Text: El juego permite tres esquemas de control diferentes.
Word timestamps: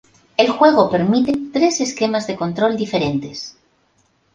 El 0.35 0.49
juego 0.49 0.89
permite 0.89 1.31
tres 1.53 1.79
esquemas 1.79 2.25
de 2.25 2.35
control 2.35 2.75
diferentes. 2.75 3.55